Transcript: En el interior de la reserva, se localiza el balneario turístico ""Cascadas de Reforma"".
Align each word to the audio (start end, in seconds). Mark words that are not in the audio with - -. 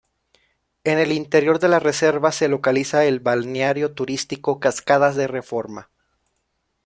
En 0.83 0.97
el 0.97 1.11
interior 1.11 1.59
de 1.59 1.67
la 1.67 1.79
reserva, 1.79 2.31
se 2.31 2.47
localiza 2.47 3.05
el 3.05 3.19
balneario 3.19 3.93
turístico 3.93 4.59
""Cascadas 4.59 5.15
de 5.15 5.27
Reforma"". 5.27 5.91